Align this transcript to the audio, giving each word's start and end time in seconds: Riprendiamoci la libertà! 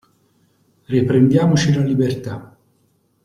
Riprendiamoci 0.93 1.75
la 1.75 1.83
libertà! 1.83 2.57